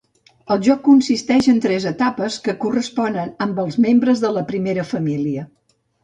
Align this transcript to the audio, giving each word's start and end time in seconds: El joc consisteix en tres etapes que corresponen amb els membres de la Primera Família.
El 0.53 0.61
joc 0.67 0.79
consisteix 0.85 1.49
en 1.51 1.59
tres 1.65 1.83
etapes 1.89 2.37
que 2.47 2.55
corresponen 2.63 3.29
amb 3.47 3.61
els 3.65 3.77
membres 3.85 4.23
de 4.25 4.31
la 4.39 4.43
Primera 4.53 4.87
Família. 4.93 5.45